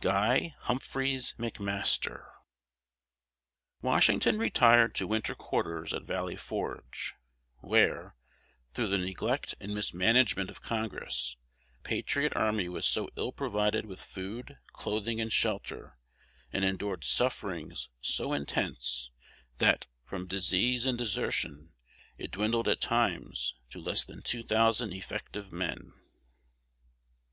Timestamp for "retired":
4.38-4.94